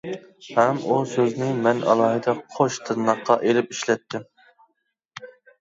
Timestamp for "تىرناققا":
2.89-3.39